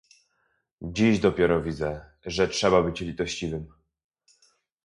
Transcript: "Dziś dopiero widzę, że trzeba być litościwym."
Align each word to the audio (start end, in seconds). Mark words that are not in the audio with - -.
"Dziś 0.81 1.19
dopiero 1.19 1.61
widzę, 1.63 2.05
że 2.25 2.47
trzeba 2.47 2.81
być 2.83 2.99
litościwym." 3.01 3.67